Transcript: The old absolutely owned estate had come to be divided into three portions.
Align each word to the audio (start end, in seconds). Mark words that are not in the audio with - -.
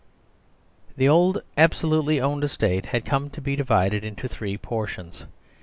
The 0.97 1.07
old 1.07 1.43
absolutely 1.55 2.19
owned 2.19 2.43
estate 2.43 2.87
had 2.87 3.05
come 3.05 3.29
to 3.29 3.39
be 3.39 3.55
divided 3.55 4.03
into 4.03 4.27
three 4.27 4.57
portions. 4.57 5.25